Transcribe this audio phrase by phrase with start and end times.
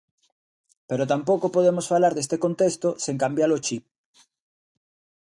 [0.89, 3.83] Pero tampouco podemos falar deste contexto sen cambiar o chip.